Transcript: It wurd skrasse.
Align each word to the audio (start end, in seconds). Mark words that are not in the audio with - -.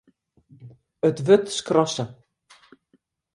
It 1.07 1.17
wurd 1.25 1.45
skrasse. 1.57 2.03